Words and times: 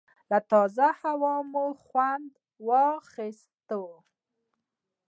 له 0.31 0.39
تازه 0.51 0.87
هوا 1.01 1.35
مو 1.51 1.65
خوند 1.83 2.31
واخیست. 2.67 3.69